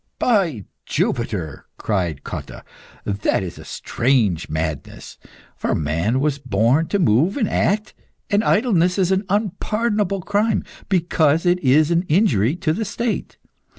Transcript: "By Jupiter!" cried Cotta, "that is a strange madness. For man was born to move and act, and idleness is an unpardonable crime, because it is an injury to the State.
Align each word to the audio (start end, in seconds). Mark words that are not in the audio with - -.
"By 0.17 0.65
Jupiter!" 0.87 1.67
cried 1.77 2.23
Cotta, 2.23 2.63
"that 3.05 3.43
is 3.43 3.59
a 3.59 3.63
strange 3.63 4.49
madness. 4.49 5.19
For 5.55 5.75
man 5.75 6.19
was 6.19 6.39
born 6.39 6.87
to 6.87 6.97
move 6.97 7.37
and 7.37 7.47
act, 7.47 7.93
and 8.27 8.43
idleness 8.43 8.97
is 8.97 9.11
an 9.11 9.25
unpardonable 9.29 10.21
crime, 10.23 10.63
because 10.89 11.45
it 11.45 11.59
is 11.59 11.91
an 11.91 12.01
injury 12.07 12.55
to 12.55 12.73
the 12.73 12.83
State. 12.83 13.37